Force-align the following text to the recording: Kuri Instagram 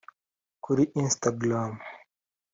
Kuri 0.63 0.83
Instagram 1.01 1.73